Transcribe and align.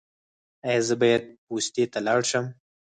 ایا 0.67 0.81
زه 0.87 0.95
باید 1.01 1.23
پوستې 1.45 1.83
ته 1.91 1.99
لاړ 2.07 2.21
شم؟ 2.31 2.45